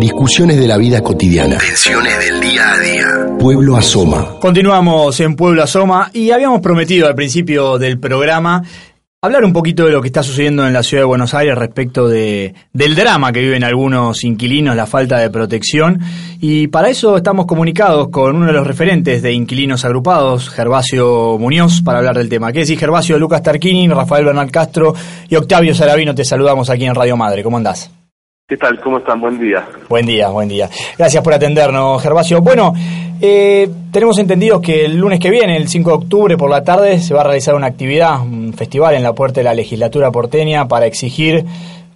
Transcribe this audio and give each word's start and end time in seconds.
Discusiones 0.00 0.58
de 0.58 0.68
la 0.68 0.76
vida 0.76 1.02
cotidiana. 1.02 1.58
Tensiones 1.58 2.18
del 2.18 2.40
día 2.40 2.72
a 2.72 2.78
día. 2.78 3.06
Pueblo 3.38 3.76
Asoma. 3.76 4.38
Continuamos 4.40 5.18
en 5.20 5.34
Pueblo 5.34 5.62
Asoma 5.62 6.10
y 6.12 6.30
habíamos 6.30 6.60
prometido 6.60 7.06
al 7.08 7.14
principio 7.14 7.78
del 7.78 7.98
programa 7.98 8.62
hablar 9.20 9.44
un 9.44 9.52
poquito 9.52 9.84
de 9.84 9.90
lo 9.90 10.00
que 10.00 10.06
está 10.06 10.22
sucediendo 10.22 10.64
en 10.64 10.72
la 10.72 10.84
ciudad 10.84 11.02
de 11.02 11.06
Buenos 11.06 11.34
Aires 11.34 11.58
respecto 11.58 12.06
de, 12.06 12.54
del 12.72 12.94
drama 12.94 13.32
que 13.32 13.40
viven 13.40 13.64
algunos 13.64 14.22
inquilinos, 14.22 14.76
la 14.76 14.86
falta 14.86 15.18
de 15.18 15.28
protección. 15.28 15.98
Y 16.40 16.68
para 16.68 16.88
eso 16.88 17.16
estamos 17.16 17.46
comunicados 17.46 18.10
con 18.10 18.36
uno 18.36 18.46
de 18.46 18.52
los 18.52 18.64
referentes 18.64 19.20
de 19.20 19.32
inquilinos 19.32 19.84
agrupados, 19.84 20.50
Gervasio 20.50 21.36
Muñoz, 21.36 21.82
para 21.82 21.98
hablar 21.98 22.16
del 22.16 22.28
tema. 22.28 22.52
¿Qué 22.52 22.60
decís, 22.60 22.78
Gervasio? 22.78 23.18
Lucas 23.18 23.42
Tarquini, 23.42 23.88
Rafael 23.88 24.24
Bernal 24.24 24.52
Castro 24.52 24.94
y 25.28 25.34
Octavio 25.34 25.74
Saravino, 25.74 26.14
te 26.14 26.24
saludamos 26.24 26.70
aquí 26.70 26.84
en 26.84 26.94
Radio 26.94 27.16
Madre. 27.16 27.42
¿Cómo 27.42 27.56
andás? 27.56 27.90
¿Qué 28.48 28.56
tal? 28.56 28.80
¿Cómo 28.80 28.96
están? 28.96 29.20
Buen 29.20 29.38
día. 29.38 29.68
Buen 29.90 30.06
día, 30.06 30.30
buen 30.30 30.48
día. 30.48 30.70
Gracias 30.96 31.22
por 31.22 31.34
atendernos, 31.34 32.02
Gervasio. 32.02 32.40
Bueno, 32.40 32.72
eh, 33.20 33.68
tenemos 33.92 34.18
entendido 34.18 34.62
que 34.62 34.86
el 34.86 34.96
lunes 34.96 35.20
que 35.20 35.28
viene, 35.28 35.54
el 35.54 35.68
5 35.68 35.90
de 35.90 35.96
octubre 35.96 36.36
por 36.38 36.48
la 36.48 36.64
tarde, 36.64 36.98
se 36.98 37.12
va 37.12 37.20
a 37.20 37.24
realizar 37.24 37.54
una 37.54 37.66
actividad, 37.66 38.22
un 38.22 38.54
festival 38.54 38.94
en 38.94 39.02
la 39.02 39.12
puerta 39.12 39.40
de 39.40 39.44
la 39.44 39.52
legislatura 39.52 40.10
porteña 40.10 40.66
para 40.66 40.86
exigir, 40.86 41.44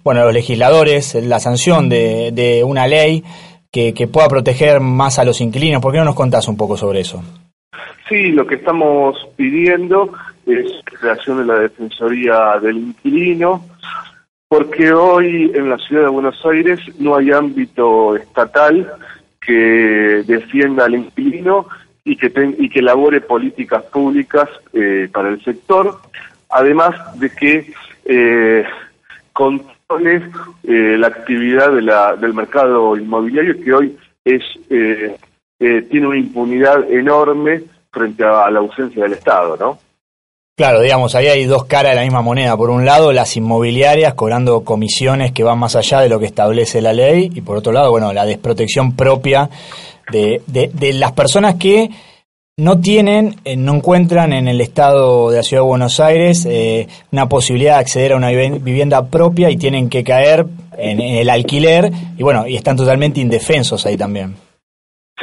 bueno, 0.03 0.21
a 0.21 0.25
los 0.25 0.33
legisladores 0.35 1.15
la 1.15 1.39
sanción 1.39 1.89
de, 1.89 2.29
de 2.31 2.63
una 2.63 2.85
ley 2.85 3.23
que, 3.71 3.95
que 3.95 4.07
pueda 4.07 4.27
proteger 4.27 4.79
más 4.79 5.17
a 5.17 5.23
los 5.23 5.41
inquilinos. 5.41 5.81
¿Por 5.81 5.91
qué 5.91 5.97
no 5.97 6.05
nos 6.05 6.13
contás 6.13 6.47
un 6.47 6.55
poco 6.55 6.77
sobre 6.77 6.99
eso? 6.99 7.23
Sí, 8.07 8.31
lo 8.31 8.45
que 8.45 8.55
estamos 8.55 9.15
pidiendo 9.35 10.11
es 10.45 10.71
creación 10.83 11.39
de 11.39 11.45
la 11.45 11.59
Defensoría 11.61 12.59
del 12.61 12.77
Inquilino, 12.77 13.63
porque 14.53 14.93
hoy 14.93 15.51
en 15.55 15.67
la 15.67 15.79
ciudad 15.79 16.03
de 16.03 16.09
Buenos 16.09 16.45
Aires 16.45 16.79
no 16.99 17.15
hay 17.15 17.31
ámbito 17.31 18.15
estatal 18.15 18.87
que 19.41 20.23
defienda 20.27 20.85
al 20.85 20.93
inquilino 20.93 21.65
y 22.03 22.15
que, 22.15 22.31
y 22.59 22.69
que 22.69 22.77
elabore 22.77 23.21
políticas 23.21 23.83
públicas 23.85 24.47
eh, 24.73 25.09
para 25.11 25.29
el 25.29 25.43
sector, 25.43 25.97
además 26.51 26.93
de 27.19 27.31
que 27.31 27.73
eh, 28.05 28.63
controle 29.33 30.21
eh, 30.65 30.97
la 30.99 31.07
actividad 31.07 31.71
de 31.71 31.81
la, 31.81 32.15
del 32.15 32.35
mercado 32.35 32.95
inmobiliario 32.95 33.59
que 33.59 33.73
hoy 33.73 33.97
es 34.23 34.43
eh, 34.69 35.17
tiene 35.89 36.05
una 36.05 36.17
impunidad 36.19 36.91
enorme 36.91 37.63
frente 37.91 38.23
a 38.23 38.51
la 38.51 38.59
ausencia 38.59 39.01
del 39.01 39.13
Estado, 39.13 39.57
¿no? 39.57 39.79
Claro, 40.55 40.81
digamos, 40.81 41.15
ahí 41.15 41.25
hay 41.25 41.45
dos 41.45 41.65
caras 41.65 41.93
de 41.93 41.95
la 41.95 42.03
misma 42.03 42.21
moneda. 42.21 42.55
Por 42.55 42.69
un 42.69 42.85
lado, 42.85 43.11
las 43.11 43.35
inmobiliarias 43.35 44.13
cobrando 44.13 44.63
comisiones 44.63 45.31
que 45.31 45.43
van 45.43 45.57
más 45.57 45.75
allá 45.75 45.99
de 45.99 46.09
lo 46.09 46.19
que 46.19 46.27
establece 46.27 46.79
la 46.79 46.93
ley 46.93 47.31
y 47.33 47.41
por 47.41 47.57
otro 47.57 47.71
lado, 47.71 47.89
bueno, 47.89 48.13
la 48.13 48.23
desprotección 48.23 48.95
propia 48.95 49.49
de, 50.11 50.41
las 50.93 51.11
personas 51.13 51.55
que 51.55 51.89
no 52.57 52.79
tienen, 52.79 53.37
eh, 53.45 53.55
no 53.55 53.73
encuentran 53.73 54.31
en 54.31 54.47
el 54.47 54.61
estado 54.61 55.31
de 55.31 55.37
la 55.37 55.43
ciudad 55.43 55.63
de 55.63 55.67
Buenos 55.69 55.99
Aires 55.99 56.45
eh, 56.45 56.87
una 57.11 57.27
posibilidad 57.27 57.77
de 57.77 57.79
acceder 57.79 58.13
a 58.13 58.17
una 58.17 58.29
vivienda 58.29 59.07
propia 59.07 59.49
y 59.49 59.57
tienen 59.57 59.89
que 59.89 60.03
caer 60.03 60.45
en 60.77 61.01
el 61.01 61.31
alquiler 61.31 61.91
y 62.15 62.21
bueno, 62.21 62.45
y 62.47 62.57
están 62.57 62.77
totalmente 62.77 63.19
indefensos 63.19 63.87
ahí 63.87 63.97
también. 63.97 64.35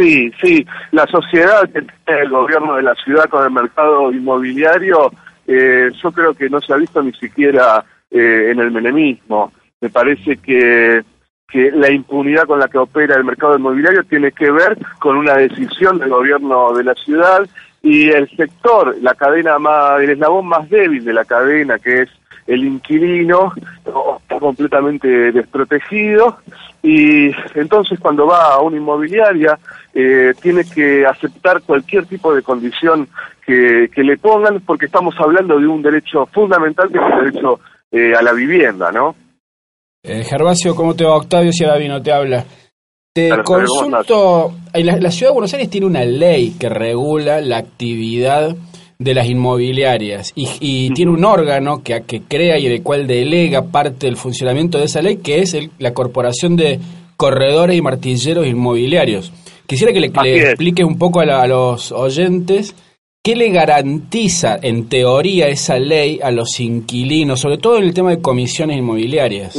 Sí, 0.00 0.32
sí, 0.40 0.66
la 0.92 1.06
sociedad 1.08 1.68
que 1.70 1.82
tiene 1.82 2.22
el 2.22 2.30
gobierno 2.30 2.76
de 2.76 2.82
la 2.82 2.94
ciudad 2.94 3.28
con 3.28 3.44
el 3.44 3.50
mercado 3.50 4.10
inmobiliario, 4.10 5.12
eh, 5.46 5.90
yo 6.02 6.10
creo 6.10 6.32
que 6.32 6.48
no 6.48 6.58
se 6.62 6.72
ha 6.72 6.76
visto 6.76 7.02
ni 7.02 7.12
siquiera 7.12 7.84
eh, 8.10 8.48
en 8.50 8.60
el 8.60 8.70
menemismo. 8.70 9.52
Me 9.78 9.90
parece 9.90 10.38
que, 10.38 11.02
que 11.46 11.70
la 11.72 11.90
impunidad 11.90 12.44
con 12.44 12.60
la 12.60 12.68
que 12.68 12.78
opera 12.78 13.14
el 13.16 13.24
mercado 13.24 13.58
inmobiliario 13.58 14.02
tiene 14.04 14.32
que 14.32 14.50
ver 14.50 14.78
con 15.00 15.18
una 15.18 15.34
decisión 15.34 15.98
del 15.98 16.08
gobierno 16.08 16.72
de 16.72 16.84
la 16.84 16.94
ciudad 16.94 17.46
y 17.82 18.08
el 18.08 18.26
sector, 18.34 18.96
la 19.02 19.14
cadena 19.14 19.58
más, 19.58 20.00
el 20.00 20.10
eslabón 20.10 20.46
más 20.46 20.70
débil 20.70 21.04
de 21.04 21.12
la 21.12 21.26
cadena, 21.26 21.78
que 21.78 22.02
es 22.02 22.08
el 22.46 22.64
inquilino, 22.64 23.52
está 24.22 24.38
completamente 24.38 25.08
desprotegido 25.32 26.38
y 26.82 27.30
entonces 27.54 27.98
cuando 28.00 28.26
va 28.26 28.54
a 28.54 28.60
una 28.60 28.76
inmobiliaria 28.76 29.58
eh, 29.94 30.32
tiene 30.40 30.64
que 30.64 31.04
aceptar 31.04 31.62
cualquier 31.62 32.06
tipo 32.06 32.34
de 32.34 32.42
condición 32.42 33.08
que, 33.44 33.88
que, 33.94 34.02
le 34.02 34.16
pongan 34.16 34.60
porque 34.60 34.86
estamos 34.86 35.14
hablando 35.18 35.58
de 35.58 35.66
un 35.66 35.82
derecho 35.82 36.26
fundamental 36.26 36.88
que 36.88 36.98
es 36.98 37.04
el 37.04 37.24
derecho 37.24 37.60
eh, 37.90 38.12
a 38.14 38.22
la 38.22 38.32
vivienda, 38.32 38.92
¿no? 38.92 39.14
Eh, 40.02 40.24
Gervasio, 40.24 40.74
¿cómo 40.74 40.94
te 40.94 41.04
va? 41.04 41.16
Octavio 41.16 41.52
Ciaravino 41.52 42.00
te 42.00 42.12
habla. 42.12 42.44
Te 43.12 43.26
Claro, 43.26 43.42
consulto, 43.42 44.52
la, 44.72 44.96
la 44.96 45.10
ciudad 45.10 45.32
de 45.32 45.34
Buenos 45.34 45.52
Aires 45.52 45.68
tiene 45.68 45.86
una 45.86 46.04
ley 46.04 46.56
que 46.58 46.68
regula 46.68 47.40
la 47.40 47.58
actividad 47.58 48.54
de 49.00 49.14
las 49.14 49.26
inmobiliarias 49.28 50.32
y, 50.36 50.46
y 50.60 50.90
tiene 50.90 51.10
un 51.10 51.24
órgano 51.24 51.82
que, 51.82 52.02
que 52.06 52.20
crea 52.22 52.58
y 52.58 52.68
del 52.68 52.82
cual 52.82 53.06
delega 53.06 53.62
parte 53.72 54.06
del 54.06 54.16
funcionamiento 54.16 54.76
de 54.78 54.84
esa 54.84 55.00
ley, 55.02 55.16
que 55.16 55.40
es 55.40 55.54
el- 55.54 55.70
la 55.78 55.94
Corporación 55.94 56.54
de 56.54 56.78
Corredores 57.16 57.76
y 57.76 57.82
Martilleros 57.82 58.46
Inmobiliarios. 58.46 59.32
Quisiera 59.66 59.92
que 59.94 60.00
le, 60.00 60.12
que 60.12 60.20
le 60.22 60.30
Así 60.32 60.38
es. 60.40 60.48
expliques 60.50 60.84
un 60.84 60.98
poco 60.98 61.20
a, 61.20 61.24
la- 61.26 61.40
a 61.42 61.46
los 61.46 61.92
oyentes 61.92 62.76
qué 63.24 63.36
le 63.36 63.48
garantiza 63.50 64.58
en 64.62 64.88
teoría 64.90 65.48
esa 65.48 65.78
ley 65.78 66.20
a 66.22 66.30
los 66.30 66.60
inquilinos, 66.60 67.40
sobre 67.40 67.56
todo 67.58 67.78
en 67.78 67.84
el 67.84 67.94
tema 67.94 68.10
de 68.10 68.20
comisiones 68.20 68.76
inmobiliarias. 68.78 69.54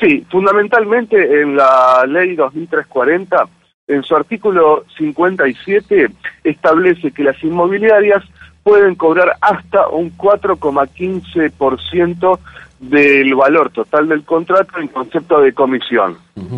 Sí, 0.00 0.24
fundamentalmente 0.30 1.16
en 1.40 1.56
la 1.56 2.04
ley 2.06 2.34
2340, 2.34 3.48
en 3.88 4.02
su 4.02 4.14
artículo 4.16 4.84
57, 4.98 6.06
establece 6.44 7.10
que 7.12 7.22
las 7.24 7.42
inmobiliarias 7.42 8.22
pueden 8.62 8.94
cobrar 8.94 9.36
hasta 9.40 9.88
un 9.88 10.16
4,15% 10.16 12.38
del 12.80 13.34
valor 13.34 13.70
total 13.70 14.08
del 14.08 14.24
contrato 14.24 14.78
en 14.78 14.88
concepto 14.88 15.40
de 15.40 15.52
comisión. 15.52 16.16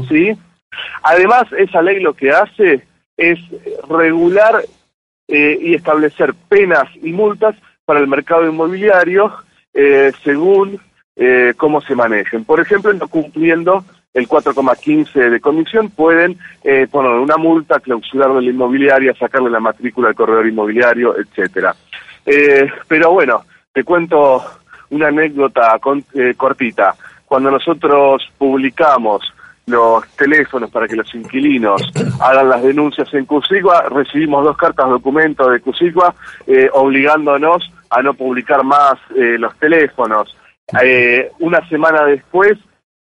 ¿sí? 0.09 0.37
Además, 1.03 1.44
esa 1.56 1.82
ley 1.82 2.00
lo 2.00 2.14
que 2.14 2.31
hace 2.31 2.87
es 3.16 3.38
regular 3.88 4.64
eh, 5.28 5.59
y 5.60 5.75
establecer 5.75 6.34
penas 6.48 6.88
y 7.03 7.12
multas 7.12 7.54
para 7.84 8.00
el 8.00 8.09
mercado 8.09 8.47
inmobiliario 8.47 9.32
eh, 9.72 10.12
según 10.22 10.81
eh, 11.16 11.54
cómo 11.56 11.81
se 11.81 11.94
manejen. 11.94 12.44
Por 12.44 12.60
ejemplo, 12.60 12.93
no 12.93 13.09
cumpliendo 13.09 13.84
el 14.14 14.28
4,15 14.28 15.28
de 15.30 15.41
comisión, 15.41 15.91
pueden 15.91 16.38
eh, 16.62 16.86
poner 16.91 17.10
una 17.12 17.36
multa, 17.36 17.80
clausurar 17.80 18.32
de 18.34 18.42
la 18.42 18.50
inmobiliaria, 18.50 19.12
sacarle 19.14 19.50
la 19.50 19.60
matrícula 19.60 20.08
al 20.08 20.14
corredor 20.14 20.47
inmobiliario, 20.47 21.16
etcétera. 21.19 21.75
Eh, 22.25 22.66
pero 22.88 23.10
bueno, 23.10 23.42
te 23.72 23.82
cuento 23.82 24.42
una 24.91 25.08
anécdota 25.08 25.78
con- 25.80 26.04
eh, 26.14 26.34
cortita. 26.36 26.94
Cuando 27.26 27.50
nosotros 27.50 28.22
publicamos 28.38 29.22
los 29.66 30.06
teléfonos 30.16 30.70
para 30.70 30.86
que 30.86 30.94
los 30.94 31.12
inquilinos 31.14 31.82
hagan 32.20 32.50
las 32.50 32.62
denuncias 32.62 33.12
en 33.14 33.25
Cusigua, 33.25 33.88
recibimos 33.88 34.44
dos 34.44 34.56
cartas 34.56 34.88
documento 34.90 35.49
de 35.50 35.60
Cusigua 35.60 36.14
eh, 36.46 36.69
obligándonos 36.72 37.69
a 37.90 38.02
no 38.02 38.14
publicar 38.14 38.62
más 38.62 38.94
eh, 39.17 39.37
los 39.38 39.56
teléfonos. 39.58 40.37
Eh, 40.82 41.31
una 41.40 41.67
semana 41.69 42.05
después 42.05 42.52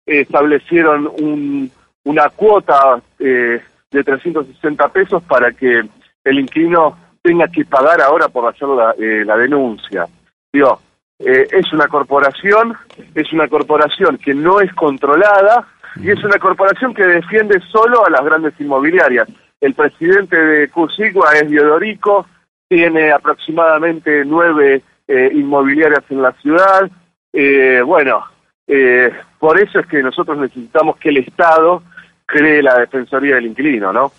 establecieron 0.06 1.08
un- 1.22 1.72
una 2.06 2.30
cuota 2.30 3.02
eh, 3.20 3.62
de 3.92 4.04
360 4.04 4.88
pesos 4.90 5.24
para 5.24 5.52
que 5.52 5.84
el 6.24 6.40
inquilino 6.40 6.98
tenga 7.22 7.48
que 7.48 7.64
pagar 7.66 8.02
ahora 8.02 8.28
por 8.28 8.48
hacer 8.48 8.68
la, 8.68 8.94
eh, 8.98 9.24
la 9.26 9.38
denuncia. 9.38 10.06
Digo, 10.52 10.80
eh, 11.20 11.48
es 11.52 11.72
una 11.72 11.88
corporación, 11.88 12.74
es 13.16 13.32
una 13.32 13.48
corporación 13.48 14.18
que 14.18 14.34
no 14.34 14.60
es 14.60 14.74
controlada 14.74 15.66
y 15.96 16.10
es 16.10 16.22
una 16.24 16.38
corporación 16.40 16.94
que 16.94 17.04
defiende 17.04 17.60
solo 17.72 18.06
a 18.06 18.10
las 18.10 18.26
grandes 18.26 18.54
inmobiliarias. 18.60 19.28
El 19.62 19.74
presidente 19.76 20.36
de 20.38 20.68
Cusigua 20.70 21.34
es 21.36 21.50
Diodorico, 21.50 22.26
tiene 22.68 23.12
aproximadamente 23.12 24.26
nueve 24.26 24.82
eh, 25.08 25.30
inmobiliarias 25.34 26.04
en 26.10 26.22
la 26.22 26.32
ciudad. 26.34 26.90
Eh, 27.32 27.82
bueno, 27.86 28.26
eh, 28.68 29.12
por 29.40 29.60
eso 29.60 29.80
es 29.80 29.88
que 29.88 30.02
nosotros 30.02 30.38
necesitamos 30.38 30.98
que 30.98 31.10
el 31.10 31.18
Estado 31.18 31.84
cree 32.26 32.62
la 32.64 32.80
Defensoría 32.80 33.36
del 33.36 33.48
Inquilino, 33.48 33.92
¿no? 33.92 34.12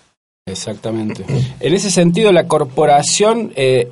Exactamente. 0.47 1.25
En 1.59 1.73
ese 1.73 1.89
sentido, 1.89 2.31
la 2.31 2.47
corporación 2.47 3.51
eh, 3.55 3.89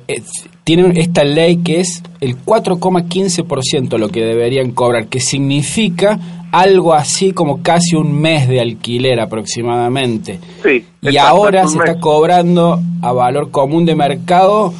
tiene 0.62 1.00
esta 1.00 1.24
ley 1.24 1.56
que 1.56 1.80
es 1.80 2.00
el 2.20 2.36
4,15% 2.36 3.98
lo 3.98 4.08
que 4.08 4.20
deberían 4.20 4.70
cobrar, 4.70 5.08
que 5.08 5.18
significa 5.18 6.16
algo 6.52 6.94
así 6.94 7.32
como 7.32 7.60
casi 7.60 7.96
un 7.96 8.20
mes 8.20 8.48
de 8.48 8.60
alquiler 8.60 9.18
aproximadamente. 9.18 10.38
Sí. 10.62 10.86
Y 11.02 11.16
ahora 11.16 11.66
se 11.66 11.78
está 11.78 11.98
cobrando 11.98 12.80
a 13.02 13.12
valor 13.12 13.50
común 13.50 13.84
de 13.84 13.96
mercado 13.96 14.72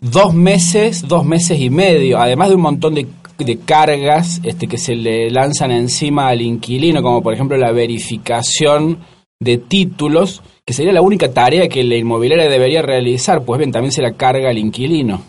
dos 0.00 0.34
meses, 0.34 1.06
dos 1.06 1.24
meses 1.24 1.60
y 1.60 1.70
medio, 1.70 2.18
además 2.18 2.48
de 2.48 2.54
un 2.56 2.62
montón 2.62 2.94
de, 2.94 3.06
de 3.44 3.58
cargas 3.60 4.40
este, 4.44 4.66
que 4.66 4.78
se 4.78 4.94
le 4.94 5.30
lanzan 5.30 5.70
encima 5.70 6.28
al 6.28 6.40
inquilino, 6.40 7.02
como 7.02 7.22
por 7.22 7.34
ejemplo 7.34 7.56
la 7.56 7.72
verificación 7.72 8.98
de 9.40 9.58
títulos, 9.58 10.42
que 10.66 10.74
sería 10.74 10.92
la 10.92 11.02
única 11.02 11.32
tarea 11.32 11.68
que 11.68 11.82
la 11.82 11.96
inmobiliaria 11.96 12.48
debería 12.48 12.82
realizar, 12.82 13.42
pues 13.44 13.58
bien, 13.58 13.72
también 13.72 13.92
se 13.92 14.02
la 14.02 14.12
carga 14.12 14.50
al 14.50 14.58
inquilino. 14.58 15.22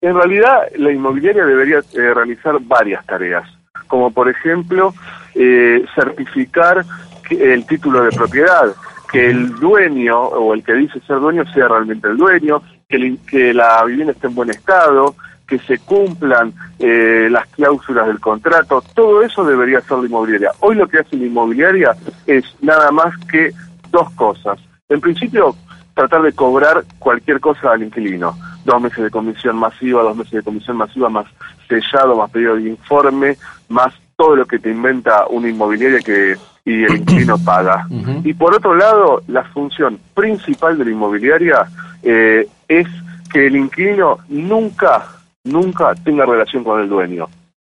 En 0.00 0.14
realidad, 0.14 0.62
la 0.76 0.90
inmobiliaria 0.90 1.44
debería 1.44 1.78
eh, 1.78 2.14
realizar 2.14 2.58
varias 2.62 3.04
tareas, 3.04 3.44
como 3.86 4.10
por 4.10 4.30
ejemplo 4.30 4.94
eh, 5.34 5.84
certificar 5.94 6.84
el 7.28 7.66
título 7.66 8.02
de 8.02 8.10
propiedad, 8.10 8.74
que 9.12 9.28
el 9.28 9.54
dueño 9.56 10.18
o 10.18 10.54
el 10.54 10.64
que 10.64 10.72
dice 10.72 11.00
ser 11.06 11.20
dueño 11.20 11.44
sea 11.52 11.68
realmente 11.68 12.08
el 12.08 12.16
dueño, 12.16 12.62
que, 12.88 13.16
que 13.28 13.52
la 13.52 13.84
vivienda 13.84 14.12
esté 14.12 14.28
en 14.28 14.34
buen 14.34 14.50
estado, 14.50 15.14
que 15.50 15.58
se 15.58 15.78
cumplan 15.78 16.54
eh, 16.78 17.28
las 17.28 17.44
cláusulas 17.48 18.06
del 18.06 18.20
contrato, 18.20 18.84
todo 18.94 19.20
eso 19.22 19.44
debería 19.44 19.78
hacer 19.78 19.98
la 19.98 20.06
inmobiliaria. 20.06 20.52
Hoy 20.60 20.76
lo 20.76 20.86
que 20.86 20.98
hace 20.98 21.16
la 21.16 21.26
inmobiliaria 21.26 21.96
es 22.24 22.44
nada 22.62 22.92
más 22.92 23.12
que 23.26 23.50
dos 23.90 24.08
cosas. 24.12 24.60
En 24.88 25.00
principio, 25.00 25.56
tratar 25.92 26.22
de 26.22 26.32
cobrar 26.32 26.84
cualquier 27.00 27.40
cosa 27.40 27.72
al 27.72 27.82
inquilino. 27.82 28.38
Dos 28.64 28.80
meses 28.80 29.02
de 29.02 29.10
comisión 29.10 29.56
masiva, 29.56 30.04
dos 30.04 30.16
meses 30.16 30.32
de 30.34 30.42
comisión 30.42 30.76
masiva 30.76 31.08
más 31.08 31.26
sellado, 31.68 32.16
más 32.16 32.30
pedido 32.30 32.54
de 32.54 32.68
informe, 32.68 33.36
más 33.68 33.92
todo 34.16 34.36
lo 34.36 34.46
que 34.46 34.60
te 34.60 34.70
inventa 34.70 35.26
una 35.26 35.48
inmobiliaria 35.48 35.98
que 35.98 36.36
y 36.64 36.84
el 36.84 36.96
inquilino 36.96 37.38
paga. 37.44 37.88
Y 38.22 38.34
por 38.34 38.54
otro 38.54 38.76
lado, 38.76 39.22
la 39.26 39.42
función 39.44 39.98
principal 40.14 40.78
de 40.78 40.84
la 40.84 40.90
inmobiliaria 40.92 41.66
eh, 42.04 42.46
es 42.68 42.86
que 43.32 43.46
el 43.46 43.56
inquilino 43.56 44.18
nunca 44.28 45.06
nunca 45.44 45.94
tenga 45.94 46.26
relación 46.26 46.64
con 46.64 46.80
el 46.80 46.88
dueño. 46.88 47.28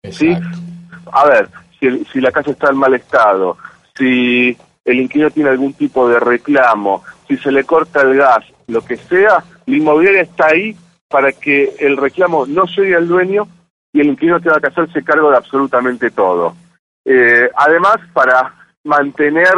¿sí? 0.10 0.36
A 1.12 1.26
ver, 1.26 1.50
si, 1.80 2.06
si 2.06 2.22
la 2.22 2.32
casa 2.32 2.52
está 2.52 2.70
en 2.70 2.78
mal 2.78 2.94
estado, 2.94 3.58
si 3.96 4.58
el 4.84 5.00
inquilino 5.00 5.32
tiene 5.32 5.50
algún 5.50 5.74
tipo 5.74 6.08
de 6.08 6.20
reclamo, 6.20 7.04
si 7.28 7.38
se 7.38 7.52
le 7.52 7.64
corta 7.64 8.02
el 8.02 8.16
gas, 8.18 8.46
lo 8.68 8.82
que 8.82 8.98
sea, 8.98 9.44
la 9.66 9.76
inmobiliaria 9.76 10.22
está 10.22 10.48
ahí 10.48 10.76
para 11.08 11.32
que 11.32 11.74
el 11.80 11.98
reclamo 11.98 12.46
no 12.46 12.66
llegue 12.66 12.96
al 12.96 13.08
dueño 13.08 13.48
y 13.94 14.02
el 14.02 14.08
inquilino 14.08 14.40
tenga 14.40 14.60
que 14.60 14.68
hacerse 14.68 15.04
cargo 15.04 15.32
de 15.32 15.38
absolutamente 15.38 16.12
todo. 16.12 16.56
Eh, 17.04 17.50
además, 17.56 17.98
para 18.14 18.54
mantener 18.84 19.54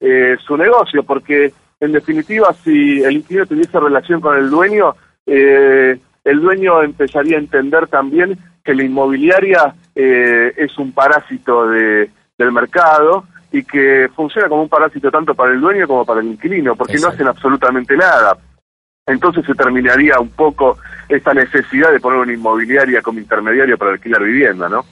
eh, 0.00 0.36
su 0.46 0.56
negocio, 0.56 1.02
porque 1.02 1.52
en 1.80 1.92
definitiva, 1.92 2.54
si 2.62 3.02
el 3.02 3.16
inquilino 3.16 3.46
tuviese 3.46 3.80
relación 3.80 4.20
con 4.20 4.36
el 4.36 4.50
dueño, 4.50 4.94
eh, 5.26 5.98
el 6.24 6.40
dueño 6.40 6.82
empezaría 6.82 7.36
a 7.36 7.40
entender 7.40 7.86
también 7.88 8.38
que 8.64 8.74
la 8.74 8.84
inmobiliaria 8.84 9.74
eh, 9.94 10.52
es 10.56 10.76
un 10.78 10.92
parásito 10.92 11.66
de, 11.68 12.10
del 12.36 12.52
mercado 12.52 13.24
y 13.52 13.64
que 13.64 14.08
funciona 14.14 14.48
como 14.48 14.62
un 14.62 14.68
parásito 14.68 15.10
tanto 15.10 15.34
para 15.34 15.52
el 15.52 15.60
dueño 15.60 15.86
como 15.86 16.04
para 16.04 16.20
el 16.20 16.28
inquilino, 16.28 16.76
porque 16.76 16.98
no 16.98 17.08
hacen 17.08 17.26
absolutamente 17.26 17.96
nada. 17.96 18.36
Entonces 19.06 19.44
se 19.44 19.54
terminaría 19.54 20.20
un 20.20 20.28
poco 20.30 20.78
esta 21.08 21.34
necesidad 21.34 21.90
de 21.90 22.00
poner 22.00 22.20
una 22.20 22.32
inmobiliaria 22.32 23.02
como 23.02 23.18
intermediario 23.18 23.76
para 23.76 23.92
alquilar 23.92 24.22
vivienda, 24.22 24.68
¿no? 24.68 24.84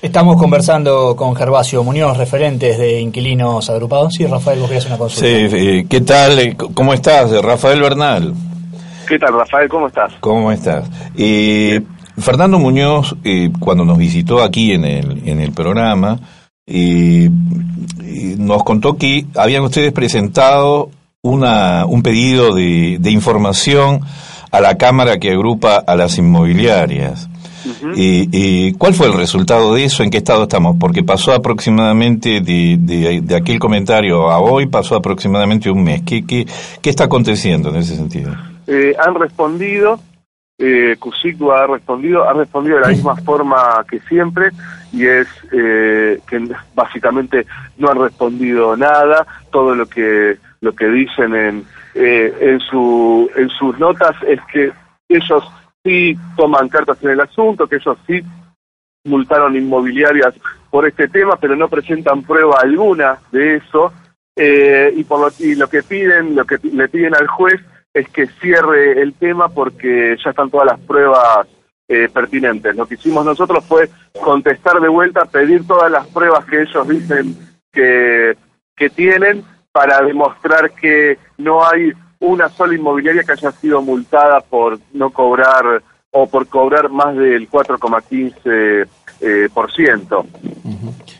Estamos 0.00 0.36
conversando 0.36 1.14
con 1.14 1.36
Gervasio 1.36 1.84
Muñoz, 1.84 2.16
referentes 2.16 2.76
de 2.76 3.00
inquilinos 3.00 3.70
agrupados. 3.70 4.14
Sí, 4.14 4.26
Rafael, 4.26 4.58
vos 4.58 4.68
querías 4.68 4.86
una 4.86 4.98
consulta. 4.98 5.56
Sí, 5.56 5.86
¿qué 5.88 6.00
tal? 6.00 6.56
¿Cómo 6.74 6.92
estás? 6.92 7.30
Rafael 7.40 7.80
Bernal. 7.80 8.34
¿Qué 9.08 9.18
tal, 9.18 9.34
Rafael? 9.34 9.68
¿Cómo 9.68 9.88
estás? 9.88 10.12
¿Cómo 10.20 10.52
estás? 10.52 10.88
Eh, 11.16 11.80
Fernando 12.18 12.58
Muñoz, 12.58 13.16
eh, 13.24 13.50
cuando 13.58 13.84
nos 13.84 13.98
visitó 13.98 14.42
aquí 14.42 14.72
en 14.72 14.84
el, 14.84 15.28
en 15.28 15.40
el 15.40 15.52
programa, 15.52 16.18
eh, 16.66 17.28
nos 18.38 18.62
contó 18.64 18.96
que 18.96 19.26
habían 19.36 19.62
ustedes 19.64 19.92
presentado 19.92 20.90
una, 21.22 21.86
un 21.86 22.02
pedido 22.02 22.54
de, 22.54 22.98
de 23.00 23.10
información 23.10 24.00
a 24.50 24.60
la 24.60 24.76
Cámara 24.76 25.18
que 25.18 25.30
agrupa 25.30 25.76
a 25.76 25.96
las 25.96 26.18
inmobiliarias. 26.18 27.28
y, 27.96 28.72
¿Cuál 28.72 28.94
fue 28.94 29.06
el 29.06 29.14
resultado 29.14 29.74
de 29.74 29.84
eso? 29.84 30.02
¿En 30.02 30.10
qué 30.10 30.18
estado 30.18 30.44
estamos? 30.44 30.76
Porque 30.78 31.02
pasó 31.02 31.32
aproximadamente 31.32 32.40
de, 32.40 32.76
de, 32.78 33.20
de 33.22 33.36
aquel 33.36 33.58
comentario 33.58 34.30
a 34.30 34.40
hoy, 34.40 34.66
pasó 34.66 34.96
aproximadamente 34.96 35.70
un 35.70 35.82
mes. 35.82 36.02
¿Qué, 36.02 36.24
qué, 36.26 36.46
qué 36.80 36.90
está 36.90 37.04
aconteciendo 37.04 37.70
en 37.70 37.76
ese 37.76 37.96
sentido? 37.96 38.32
Eh, 38.66 38.94
han 38.98 39.14
respondido, 39.14 40.00
eh, 40.58 40.96
ha 40.96 41.66
respondido, 41.66 42.28
ha 42.28 42.32
respondido 42.32 42.76
de 42.76 42.82
la 42.82 42.88
misma 42.88 43.16
forma 43.24 43.84
que 43.88 44.00
siempre 44.00 44.50
y 44.92 45.06
es 45.06 45.26
eh, 45.52 46.20
que 46.26 46.48
básicamente 46.74 47.46
no 47.78 47.90
han 47.90 48.00
respondido 48.00 48.76
nada, 48.76 49.26
todo 49.50 49.74
lo 49.74 49.86
que 49.86 50.38
lo 50.60 50.72
que 50.72 50.86
dicen 50.86 51.34
en 51.34 51.64
eh, 51.94 52.32
en 52.40 52.60
su 52.60 53.30
en 53.36 53.48
sus 53.50 53.78
notas 53.78 54.14
es 54.26 54.40
que 54.52 54.72
ellos 55.08 55.44
sí 55.84 56.16
toman 56.36 56.68
cartas 56.68 57.02
en 57.02 57.10
el 57.10 57.20
asunto, 57.20 57.66
que 57.66 57.76
ellos 57.76 57.98
sí 58.06 58.22
multaron 59.04 59.56
inmobiliarias 59.56 60.34
por 60.70 60.86
este 60.86 61.08
tema, 61.08 61.36
pero 61.36 61.56
no 61.56 61.68
presentan 61.68 62.22
prueba 62.22 62.60
alguna 62.62 63.18
de 63.30 63.56
eso. 63.56 63.92
Eh, 64.34 64.94
y 64.96 65.04
por 65.04 65.20
lo, 65.20 65.28
y 65.40 65.54
lo 65.56 65.68
que 65.68 65.82
piden, 65.82 66.34
lo 66.34 66.46
que 66.46 66.56
le 66.62 66.88
piden 66.88 67.14
al 67.14 67.26
juez 67.26 67.60
es 67.94 68.08
que 68.08 68.26
cierre 68.40 69.00
el 69.00 69.14
tema 69.14 69.48
porque 69.48 70.16
ya 70.22 70.30
están 70.30 70.50
todas 70.50 70.66
las 70.66 70.80
pruebas 70.80 71.46
eh, 71.88 72.08
pertinentes. 72.12 72.74
Lo 72.76 72.86
que 72.86 72.94
hicimos 72.94 73.24
nosotros 73.24 73.64
fue 73.64 73.90
contestar 74.22 74.80
de 74.80 74.88
vuelta, 74.88 75.24
pedir 75.26 75.66
todas 75.66 75.90
las 75.90 76.06
pruebas 76.08 76.44
que 76.46 76.62
ellos 76.62 76.88
dicen 76.88 77.36
que, 77.70 78.36
que 78.76 78.90
tienen 78.90 79.44
para 79.72 80.00
demostrar 80.02 80.70
que 80.72 81.18
no 81.38 81.66
hay 81.66 81.92
una 82.20 82.48
sola 82.48 82.74
inmobiliaria 82.74 83.24
que 83.24 83.32
haya 83.32 83.50
sido 83.52 83.82
multada 83.82 84.40
por 84.40 84.78
no 84.92 85.10
cobrar 85.10 85.82
o 86.10 86.26
por 86.26 86.46
cobrar 86.46 86.88
más 86.90 87.16
del 87.16 87.50
4,15%. 87.50 88.86
Eh, 89.24 89.48
por 89.54 89.70
ciento. 89.72 90.26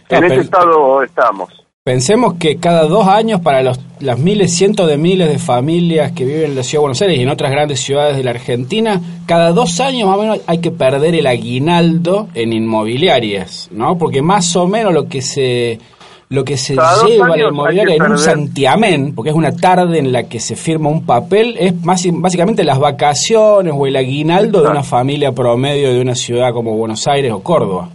En 0.09 0.25
ese 0.25 0.41
estado 0.41 1.05
estamos. 1.05 1.62
Pensemos 1.85 2.35
que 2.35 2.61
cada 2.61 2.85
dos 2.85 3.09
años 3.09 3.41
para 3.41 3.61
los, 3.61 3.81
las 3.99 4.17
miles, 4.17 4.55
cientos 4.55 4.87
de 4.87 4.97
miles 4.97 5.29
de 5.29 5.41
familias 5.41 6.13
que 6.13 6.25
viven 6.25 6.51
en 6.51 6.55
la 6.55 6.63
Ciudad 6.63 6.79
de 6.79 6.83
Buenos 6.83 7.03
Aires 7.03 7.19
y 7.19 7.23
en 7.23 7.29
otras 7.29 7.51
grandes 7.51 7.81
ciudades 7.81 8.17
de 8.17 8.23
la 8.23 8.31
Argentina, 8.31 9.01
cada 9.27 9.51
dos 9.51 9.81
años 9.81 10.09
más 10.09 10.17
o 10.17 10.21
menos 10.21 10.41
hay 10.47 10.61
que 10.61 10.71
perder 10.71 11.17
el 11.17 11.27
aguinaldo 11.27 12.29
en 12.35 12.53
inmobiliarias, 12.53 13.69
¿no? 13.73 13.99
Porque 13.99 14.23
más 14.23 14.55
o 14.55 14.69
menos 14.69 14.95
lo 14.95 15.09
que 15.09 15.23
se 15.23 15.81
lo 16.29 16.45
que 16.45 16.57
se 16.57 16.75
lleva 17.05 17.27
a 17.27 17.37
la 17.37 17.49
inmobiliaria 17.49 17.97
en 17.97 18.13
un 18.13 18.17
santiamén, 18.19 19.13
porque 19.17 19.31
es 19.31 19.37
una 19.37 19.51
tarde 19.51 19.99
en 19.99 20.13
la 20.13 20.29
que 20.29 20.39
se 20.39 20.55
firma 20.55 20.89
un 20.89 21.05
papel, 21.05 21.57
es 21.59 21.75
más, 21.83 22.07
básicamente 22.13 22.63
las 22.63 22.79
vacaciones 22.79 23.75
o 23.77 23.89
el 23.89 23.97
aguinaldo 23.97 24.63
de 24.63 24.69
una 24.69 24.85
familia 24.85 25.33
promedio 25.33 25.93
de 25.93 26.01
una 26.01 26.15
ciudad 26.15 26.53
como 26.53 26.77
Buenos 26.77 27.09
Aires 27.09 27.33
o 27.33 27.43
Córdoba. 27.43 27.89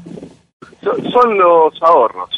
Son 0.83 1.37
los 1.37 1.81
ahorros 1.81 2.36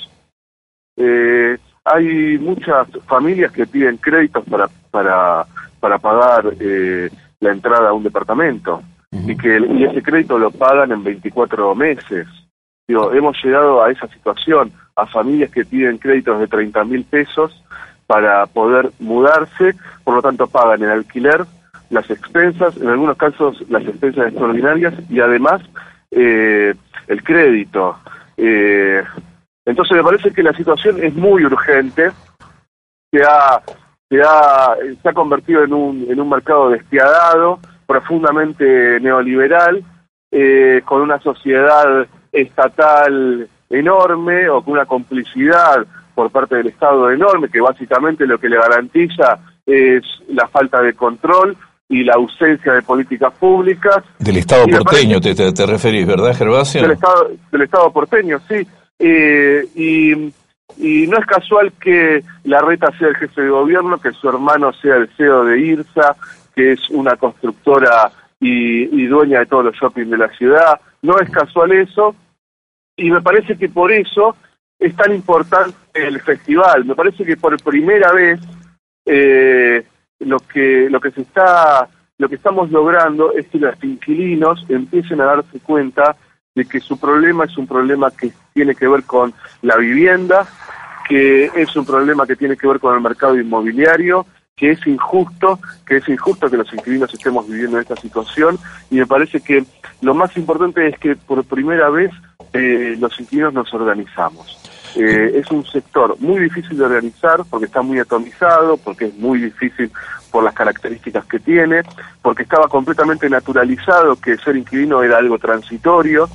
eh, 1.00 1.58
hay 1.86 2.38
muchas 2.38 2.88
familias 3.08 3.52
que 3.52 3.66
piden 3.66 3.98
créditos 3.98 4.44
para, 4.46 4.68
para, 4.92 5.46
para 5.80 5.98
pagar 5.98 6.54
eh, 6.60 7.10
la 7.40 7.52
entrada 7.52 7.90
a 7.90 7.94
un 7.94 8.04
departamento 8.04 8.84
y 9.12 9.36
que 9.36 9.58
y 9.58 9.86
ese 9.86 10.04
crédito 10.04 10.38
lo 10.38 10.52
pagan 10.52 10.92
en 10.92 11.04
24 11.04 11.74
meses. 11.74 12.28
Digo, 12.88 13.14
hemos 13.14 13.42
llegado 13.44 13.82
a 13.82 13.92
esa 13.92 14.08
situación, 14.08 14.72
a 14.96 15.06
familias 15.06 15.52
que 15.52 15.66
piden 15.66 15.98
créditos 15.98 16.40
de 16.40 16.48
30 16.48 16.84
mil 16.84 17.06
pesos 17.06 17.64
para 18.06 18.46
poder 18.48 18.92
mudarse, 19.00 19.76
por 20.04 20.16
lo 20.16 20.22
tanto 20.22 20.48
pagan 20.48 20.84
el 20.84 20.90
alquiler, 20.90 21.46
las 21.90 22.10
expensas, 22.10 22.76
en 22.78 22.90
algunos 22.90 23.18
casos 23.18 23.64
las 23.70 23.84
expensas 23.84 24.28
extraordinarias 24.28 24.94
y 25.10 25.20
además 25.22 25.62
eh, 26.12 26.74
el 27.08 27.24
crédito. 27.24 27.98
Eh, 28.38 29.04
entonces 29.66 29.98
me 29.98 30.04
parece 30.04 30.32
que 30.32 30.44
la 30.44 30.54
situación 30.54 31.04
es 31.04 31.14
muy 31.16 31.46
urgente, 31.46 32.12
se 33.12 33.22
ha, 33.24 33.62
se 34.10 34.22
ha, 34.22 34.76
se 35.02 35.10
ha 35.10 35.14
convertido 35.14 35.64
en 35.64 35.74
un, 35.74 36.08
en 36.10 36.20
un 36.20 36.30
mercado 36.30 36.70
despiadado, 36.70 37.60
profundamente 37.86 39.00
neoliberal, 39.00 39.84
eh, 40.32 40.82
con 40.86 41.02
una 41.02 41.20
sociedad 41.20 42.08
estatal 42.32 43.48
enorme 43.70 44.50
o 44.50 44.62
con 44.62 44.74
una 44.74 44.86
complicidad 44.86 45.86
por 46.14 46.32
parte 46.32 46.58
del 46.58 46.68
Estado 46.68 47.10
enorme, 47.12 47.50
que 47.50 47.62
básicamente 47.62 48.28
lo 48.28 48.38
que 48.38 48.50
le 48.50 48.58
garantiza 48.58 49.40
es 49.66 50.04
la 50.28 50.48
falta 50.48 50.82
de 50.82 50.94
control 50.94 51.56
y 51.88 52.04
la 52.04 52.14
ausencia 52.14 52.74
de 52.74 52.82
políticas 52.82 53.34
públicas. 53.34 54.04
Del 54.20 54.38
Estado 54.38 54.68
porteño 54.68 55.20
te, 55.20 55.34
te, 55.34 55.66
referís, 55.66 56.06
¿verdad, 56.06 56.36
Gervasio? 56.36 56.82
Del 56.82 56.92
Estado, 56.92 57.32
del 57.52 57.62
Estado 57.62 57.92
porteño, 57.92 58.38
sí. 58.48 58.68
Eh, 59.00 59.66
y, 59.76 60.12
y 60.78 61.08
no 61.08 61.18
es 61.18 61.26
casual 61.26 61.72
que 61.80 62.24
la 62.44 62.62
reta 62.62 62.92
sea 62.98 63.08
el 63.08 63.16
jefe 63.16 63.42
de 63.42 63.50
gobierno, 63.50 64.00
que 64.00 64.12
su 64.12 64.30
hermano 64.30 64.74
sea 64.74 64.98
el 64.98 65.10
CEO 65.16 65.46
de 65.46 65.60
IRSA, 65.60 66.16
que 66.56 66.74
es 66.74 66.90
una 66.90 67.16
constructora 67.16 68.12
y, 68.40 68.84
y 69.02 69.08
dueña 69.08 69.40
de 69.40 69.46
todos 69.46 69.66
los 69.66 69.76
shopping 69.76 70.10
de 70.10 70.18
la 70.18 70.30
ciudad. 70.30 70.80
No 71.02 71.18
es 71.20 71.30
casual 71.30 71.72
eso. 71.72 72.16
Y 72.98 73.10
me 73.10 73.22
parece 73.22 73.58
que 73.58 73.70
por 73.70 73.92
eso 73.92 74.36
es 74.78 74.96
tan 74.96 75.14
importante 75.14 75.76
el 75.94 76.20
festival. 76.22 76.86
Me 76.86 76.96
parece 76.96 77.24
que 77.26 77.38
por 77.38 77.62
primera 77.62 78.12
vez 78.12 78.40
eh, 79.06 79.86
lo 80.20 80.40
que 80.40 80.90
lo 80.90 81.00
que 81.00 81.12
se 81.12 81.22
está 81.22 81.88
lo 82.18 82.28
que 82.28 82.36
estamos 82.36 82.70
logrando 82.70 83.34
es 83.34 83.48
que 83.48 83.60
los 83.60 83.82
inquilinos 83.84 84.66
empiecen 84.70 85.22
a 85.22 85.26
darse 85.26 85.60
cuenta 85.62 86.16
de 86.54 86.66
que 86.66 86.80
su 86.80 87.00
problema 87.00 87.46
es 87.46 87.58
un 87.58 87.66
problema 87.66 88.12
que 88.12 88.32
tiene 88.60 88.76
que 88.76 88.90
ver 88.90 89.04
con 89.04 89.34
la 89.62 89.78
vivienda, 89.78 90.46
que 91.08 91.46
es 91.56 91.74
un 91.78 91.86
problema 91.86 92.28
que 92.28 92.36
tiene 92.36 92.58
que 92.58 92.68
ver 92.68 92.78
con 92.82 92.94
el 92.94 93.00
mercado 93.00 93.40
inmobiliario, 93.40 94.26
que 94.58 94.72
es 94.72 94.86
injusto, 94.86 95.62
que 95.86 95.96
es 95.96 96.10
injusto 96.10 96.50
que 96.50 96.58
los 96.58 96.74
inquilinos 96.74 97.14
estemos 97.14 97.48
viviendo 97.48 97.80
esta 97.80 97.96
situación 97.96 98.60
y 98.92 98.96
me 98.96 99.08
parece 99.08 99.40
que 99.40 99.64
lo 100.02 100.14
más 100.14 100.36
importante 100.36 100.86
es 100.90 101.00
que 101.00 101.16
por 101.16 101.46
primera 101.46 101.90
vez 101.90 102.12
eh, 102.52 102.98
los 103.00 103.18
inquilinos 103.18 103.54
nos 103.54 103.74
organizamos. 103.74 104.58
Eh, 104.98 105.40
es 105.40 105.50
un 105.52 105.66
sector 105.66 106.18
muy 106.20 106.40
difícil 106.40 106.78
de 106.78 106.84
organizar 106.84 107.46
porque 107.50 107.68
está 107.68 107.82
muy 107.82 108.00
atomizado, 108.00 108.76
porque 108.76 109.06
es 109.06 109.16
muy 109.16 109.40
difícil 109.40 109.90
por 110.32 110.44
las 110.44 110.54
características 110.54 111.26
que 111.28 111.40
tiene, 111.40 111.84
porque 112.22 112.44
estaba 112.44 112.68
completamente 112.68 113.30
naturalizado 113.30 114.18
que 114.18 114.36
ser 114.36 114.58
inquilino 114.58 115.02
era 115.02 115.18
algo 115.18 115.40
transitorio 115.40 116.28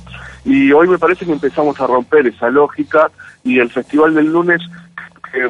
y 0.45 0.71
hoy 0.71 0.87
me 0.87 0.99
parece 0.99 1.25
que 1.25 1.33
empezamos 1.33 1.79
a 1.81 1.87
romper 1.87 2.27
esa 2.27 2.49
lógica 2.49 3.09
y 3.43 3.59
el 3.59 3.69
festival 3.69 4.13
del 4.13 4.31
lunes 4.31 4.61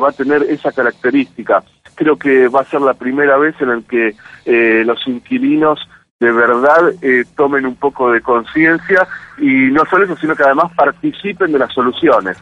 va 0.02 0.10
a 0.10 0.14
tener 0.14 0.44
esa 0.44 0.72
característica. 0.72 1.64
Creo 1.96 2.18
que 2.18 2.48
va 2.48 2.62
a 2.62 2.66
ser 2.66 2.82
la 2.82 2.94
primera 2.94 3.38
vez 3.38 3.56
en 3.62 3.70
el 3.70 3.84
que 3.84 4.16
eh, 4.46 4.84
los 4.86 5.00
inquilinos 5.08 5.80
de 6.20 6.32
verdad 6.32 6.94
eh, 7.02 7.26
tomen 7.36 7.66
un 7.66 7.76
poco 7.76 8.12
de 8.12 8.22
conciencia 8.22 9.08
y 9.38 9.72
no 9.72 9.84
solo 9.90 10.06
eso, 10.06 10.16
sino 10.18 10.36
que 10.36 10.44
además 10.44 10.72
participen 10.76 11.52
de 11.52 11.60
las 11.60 11.74
soluciones. 11.74 12.38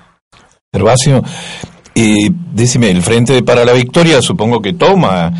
Gervasio, 0.71 1.21
eh, 1.95 2.29
decime, 2.53 2.91
el 2.91 3.01
Frente 3.01 3.41
para 3.43 3.65
la 3.65 3.73
Victoria 3.73 4.21
supongo 4.21 4.61
que 4.61 4.73
toma 4.73 5.31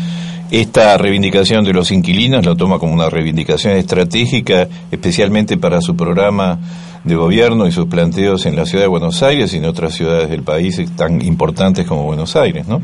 esta 0.50 0.96
reivindicación 0.98 1.64
de 1.64 1.72
los 1.72 1.90
inquilinos, 1.90 2.44
lo 2.44 2.54
toma 2.54 2.78
como 2.78 2.92
una 2.92 3.08
reivindicación 3.08 3.74
estratégica, 3.74 4.68
especialmente 4.90 5.56
para 5.56 5.80
su 5.80 5.96
programa 5.96 6.58
de 7.04 7.14
gobierno 7.14 7.66
y 7.66 7.72
sus 7.72 7.86
planteos 7.86 8.46
en 8.46 8.56
la 8.56 8.64
ciudad 8.64 8.84
de 8.84 8.88
Buenos 8.88 9.22
Aires 9.22 9.52
y 9.54 9.58
en 9.58 9.66
otras 9.66 9.94
ciudades 9.94 10.30
del 10.30 10.42
país 10.42 10.80
tan 10.96 11.22
importantes 11.22 11.86
como 11.86 12.04
Buenos 12.04 12.34
Aires, 12.34 12.66
¿no? 12.66 12.80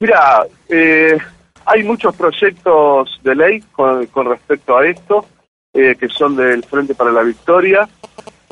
Mira, 0.00 0.44
eh, 0.68 1.16
hay 1.66 1.82
muchos 1.84 2.14
proyectos 2.16 3.20
de 3.22 3.34
ley 3.34 3.62
con, 3.72 4.06
respecto 4.26 4.76
a 4.76 4.86
esto, 4.86 5.26
eh, 5.72 5.94
que 5.98 6.08
son 6.08 6.36
del 6.36 6.64
Frente 6.64 6.94
para 6.94 7.12
la 7.12 7.22
Victoria. 7.22 7.88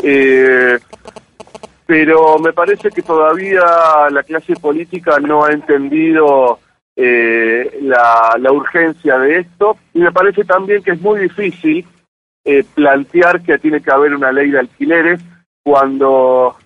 Eh, 0.02 0.78
pero 1.86 2.38
me 2.38 2.52
parece 2.52 2.90
que 2.90 3.02
todavía 3.02 3.62
la 4.10 4.22
clase 4.22 4.54
política 4.56 5.18
no 5.18 5.44
ha 5.44 5.52
entendido 5.52 6.58
eh, 6.96 7.78
la, 7.82 8.50
urgencia 8.50 9.18
de 9.18 9.40
esto 9.40 9.76
y 9.94 10.00
me 10.00 10.12
parece 10.12 10.44
también 10.44 10.82
que 10.82 10.92
es 10.92 11.00
muy 11.00 11.20
difícil 11.20 11.86
eh, 12.44 12.64
plantear 12.74 13.42
que 13.42 13.58
tiene 13.58 13.80
que 13.80 13.90
haber 13.90 14.14
una 14.14 14.32
ley 14.32 14.50
de 14.50 14.60
alquileres 14.60 15.20
cuando, 15.62 16.56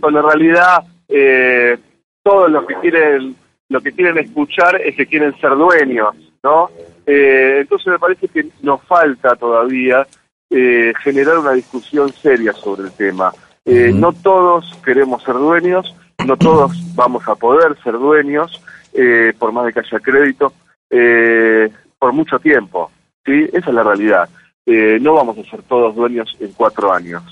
cuando 0.00 0.20
en 0.20 0.26
realidad 0.26 0.84
eh, 1.08 1.78
todos 2.22 2.50
los 2.50 2.66
que 2.66 2.74
quieren 2.76 3.36
lo 3.68 3.80
que 3.80 3.92
quieren 3.92 4.18
escuchar 4.18 4.80
es 4.80 4.94
que 4.94 5.06
quieren 5.06 5.34
ser 5.40 5.56
dueños, 5.56 6.14
¿no? 6.42 6.70
entonces 7.06 7.86
me 7.88 7.98
parece 7.98 8.28
que 8.28 8.46
nos 8.62 8.82
falta 8.82 9.34
todavía 9.36 10.06
generar 10.50 11.38
una 11.38 11.52
discusión 11.52 12.12
seria 12.12 12.52
sobre 12.52 12.84
el 12.84 12.92
tema. 12.92 13.32
Eh, 13.66 13.92
no 13.94 14.12
todos 14.12 14.74
queremos 14.84 15.22
ser 15.22 15.34
dueños, 15.34 15.96
no 16.26 16.36
todos 16.36 16.72
vamos 16.94 17.26
a 17.26 17.34
poder 17.34 17.76
ser 17.82 17.94
dueños, 17.94 18.62
eh, 18.92 19.32
por 19.38 19.52
más 19.52 19.64
de 19.64 19.72
que 19.72 19.80
haya 19.80 20.00
crédito, 20.00 20.52
eh, 20.90 21.70
por 21.98 22.12
mucho 22.12 22.38
tiempo. 22.38 22.90
¿sí? 23.24 23.48
Esa 23.52 23.70
es 23.70 23.74
la 23.74 23.82
realidad. 23.82 24.28
No 24.66 25.14
vamos 25.14 25.38
a 25.38 25.50
ser 25.50 25.62
todos 25.62 25.94
dueños 25.94 26.34
en 26.40 26.52
cuatro 26.52 26.92
años. 26.92 27.22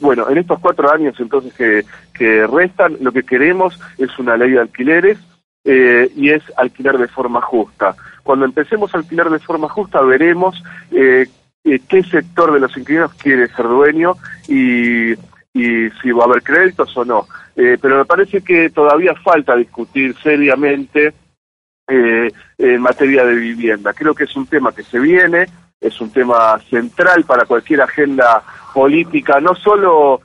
bueno, 0.00 0.28
en 0.28 0.38
estos 0.38 0.58
cuatro 0.58 0.92
años 0.92 1.14
entonces 1.18 1.54
que, 1.54 1.84
que 2.12 2.46
restan, 2.46 2.96
lo 3.00 3.12
que 3.12 3.22
queremos 3.22 3.78
es 3.98 4.18
una 4.18 4.36
ley 4.36 4.50
de 4.50 4.60
alquileres 4.60 5.18
y 5.64 6.30
es 6.30 6.42
alquilar 6.56 6.98
de 6.98 7.08
forma 7.08 7.40
justa. 7.40 7.94
Cuando 8.22 8.44
empecemos 8.44 8.92
a 8.92 8.98
alquilar 8.98 9.30
de 9.30 9.38
forma 9.38 9.68
justa 9.68 10.00
veremos 10.02 10.62
eh, 11.66 11.80
qué 11.88 12.02
sector 12.04 12.52
de 12.52 12.60
los 12.60 12.76
inquilinos 12.76 13.14
quiere 13.14 13.48
ser 13.48 13.66
dueño 13.66 14.14
y, 14.48 15.12
y 15.52 15.90
si 16.00 16.12
va 16.12 16.24
a 16.24 16.26
haber 16.26 16.42
créditos 16.42 16.96
o 16.96 17.04
no. 17.04 17.26
Eh, 17.56 17.78
pero 17.80 17.98
me 17.98 18.04
parece 18.04 18.42
que 18.42 18.70
todavía 18.70 19.14
falta 19.14 19.56
discutir 19.56 20.14
seriamente 20.22 21.14
eh, 21.88 22.30
en 22.58 22.80
materia 22.80 23.24
de 23.24 23.34
vivienda. 23.34 23.92
Creo 23.92 24.14
que 24.14 24.24
es 24.24 24.36
un 24.36 24.46
tema 24.46 24.72
que 24.72 24.82
se 24.82 24.98
viene, 24.98 25.46
es 25.80 26.00
un 26.00 26.10
tema 26.10 26.58
central 26.70 27.24
para 27.24 27.44
cualquier 27.44 27.82
agenda 27.82 28.42
política, 28.72 29.40
no 29.40 29.54
solo 29.54 30.20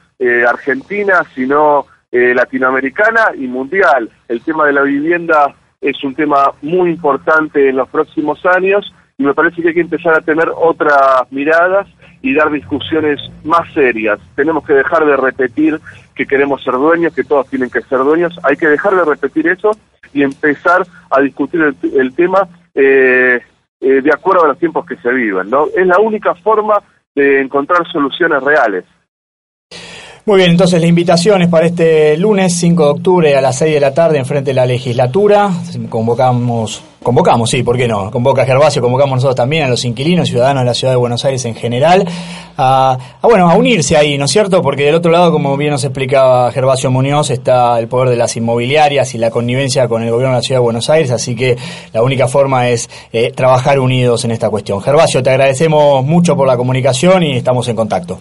argentina, 0.48 1.24
sino 1.34 1.88
latinoamericana 2.12 3.32
y 3.36 3.48
mundial. 3.48 4.10
El 4.28 4.42
tema 4.42 4.66
de 4.66 4.74
la 4.74 4.84
vivienda 4.84 5.56
es 5.82 6.04
un 6.04 6.14
tema 6.14 6.52
muy 6.62 6.92
importante 6.92 7.70
en 7.70 7.78
los 7.78 7.90
próximos 7.90 8.46
años 8.46 8.94
y 9.18 9.24
me 9.24 9.34
parece 9.34 9.62
que 9.62 9.70
hay 9.70 9.74
que 9.74 9.82
empezar 9.82 10.16
a 10.16 10.22
tener 10.22 10.50
otras 10.56 11.32
miradas 11.32 11.88
y 12.22 12.34
dar 12.34 12.52
discusiones 12.52 13.20
más 13.44 13.72
serias. 13.74 14.20
Tenemos 14.36 14.66
que 14.66 14.74
dejar 14.74 15.06
de 15.06 15.18
repetir 15.18 15.80
que 16.16 16.26
queremos 16.26 16.64
ser 16.64 16.74
dueños, 16.74 17.14
que 17.14 17.24
todos 17.24 17.48
tienen 17.48 17.70
que 17.70 17.82
ser 17.82 18.00
dueños. 18.00 18.40
Hay 18.44 18.58
que 18.58 18.68
dejar 18.68 18.96
de 18.96 19.06
repetir 19.06 19.48
eso 19.48 19.72
y 20.14 20.24
empezar 20.24 20.86
a 21.10 21.22
discutir 21.22 21.62
el, 21.62 22.16
tema 22.16 22.48
eh, 22.76 23.42
eh, 23.82 24.02
de 24.02 24.12
acuerdo 24.14 24.46
a 24.46 24.50
los 24.50 24.60
tiempos 24.60 24.86
que 24.86 24.96
se 24.98 25.12
viven. 25.12 25.50
¿no? 25.50 25.66
Es 25.76 25.86
la 25.86 26.00
única 26.00 26.36
forma 26.36 26.82
de 27.16 27.42
encontrar 27.42 27.86
soluciones 27.92 28.42
reales. 28.44 28.86
Muy 30.26 30.38
bien, 30.38 30.52
entonces 30.52 30.80
la 30.80 30.88
invitación 30.88 31.42
es 31.42 31.50
para 31.50 31.66
este 31.66 32.16
lunes 32.16 32.56
5 32.56 32.84
de 32.84 32.90
octubre 32.92 33.36
a 33.36 33.42
las 33.42 33.58
6 33.58 33.74
de 33.74 33.80
la 33.80 33.94
tarde 33.94 34.20
en 34.20 34.26
frente 34.26 34.52
de 34.52 34.56
la 34.56 34.68
legislatura. 34.68 35.50
Convocamos, 35.90 36.84
convocamos, 37.04 37.50
sí, 37.50 37.64
¿por 37.64 37.78
qué 37.78 37.88
no? 37.88 38.12
Convoca 38.12 38.46
Gervasio, 38.46 38.82
convocamos 38.82 39.18
nosotros 39.18 39.36
también 39.36 39.64
a 39.64 39.68
los 39.68 39.84
inquilinos, 39.86 40.30
ciudadanos 40.30 40.62
de 40.62 40.66
la 40.66 40.74
ciudad 40.74 40.94
de 40.94 40.98
Buenos 40.98 41.26
Aires 41.26 41.44
en 41.46 41.56
general, 41.56 42.08
a, 42.58 42.98
bueno, 43.24 43.50
a 43.50 43.56
unirse 43.56 43.98
ahí, 43.98 44.18
¿no 44.18 44.26
es 44.26 44.32
cierto? 44.32 44.62
Porque 44.62 44.86
del 44.86 44.96
otro 44.96 45.12
lado, 45.12 45.32
como 45.32 45.58
bien 45.58 45.72
nos 45.72 45.84
explicaba 45.84 46.52
Gervasio 46.52 46.92
Muñoz, 46.92 47.32
está 47.32 47.80
el 47.80 47.88
poder 47.88 48.10
de 48.10 48.18
las 48.18 48.36
inmobiliarias 48.38 49.16
y 49.16 49.18
la 49.18 49.32
connivencia 49.32 49.88
con 49.88 50.04
el 50.04 50.12
gobierno 50.12 50.36
de 50.36 50.40
la 50.40 50.44
ciudad 50.44 50.60
de 50.60 50.64
Buenos 50.64 50.90
Aires, 50.90 51.12
así 51.12 51.36
que 51.36 51.58
la 51.92 52.04
única 52.04 52.28
forma 52.28 52.70
es 52.70 52.90
eh, 53.12 53.32
trabajar 53.32 53.80
unidos 53.80 54.24
en 54.26 54.32
esta 54.32 54.50
cuestión. 54.50 54.82
Gervasio, 54.82 55.24
te 55.24 55.32
agradecemos 55.32 56.06
mucho 56.06 56.36
por 56.36 56.48
la 56.48 56.58
comunicación 56.58 57.24
y 57.24 57.38
estamos 57.38 57.68
en 57.68 57.76
contacto. 57.76 58.20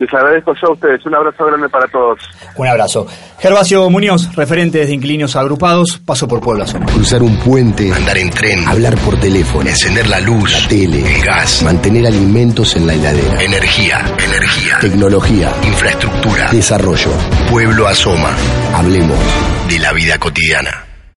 Les 0.00 0.14
agradezco 0.14 0.54
yo 0.62 0.68
a 0.68 0.72
ustedes. 0.74 1.04
Un 1.06 1.14
abrazo 1.16 1.44
grande 1.44 1.68
para 1.68 1.88
todos. 1.88 2.20
Un 2.54 2.68
abrazo. 2.68 3.04
Gervasio 3.40 3.90
Muñoz, 3.90 4.32
referente 4.36 4.86
de 4.86 4.94
Inquilinos 4.94 5.34
Agrupados, 5.34 5.98
paso 5.98 6.28
por 6.28 6.40
Puebla 6.40 6.66
Cruzar 6.86 7.20
un 7.20 7.36
puente, 7.40 7.92
andar 7.92 8.16
en 8.16 8.30
tren, 8.30 8.66
hablar 8.68 8.96
por 8.98 9.18
teléfono, 9.18 9.68
encender 9.68 10.06
la 10.06 10.20
luz, 10.20 10.52
la 10.52 10.68
tele, 10.68 11.16
el 11.16 11.24
gas, 11.24 11.64
mantener 11.64 12.06
alimentos 12.06 12.76
en 12.76 12.86
la 12.86 12.94
heladera, 12.94 13.42
energía, 13.42 13.98
energía, 14.24 14.78
tecnología, 14.80 15.52
infraestructura, 15.64 16.48
desarrollo. 16.52 17.10
Pueblo 17.50 17.88
Asoma. 17.88 18.30
Hablemos. 18.74 19.18
De 19.68 19.80
la 19.80 19.92
vida 19.92 20.16
cotidiana. 20.18 20.87